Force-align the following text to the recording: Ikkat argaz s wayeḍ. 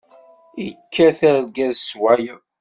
Ikkat 0.65 1.19
argaz 1.31 1.77
s 1.87 1.89
wayeḍ. 1.99 2.39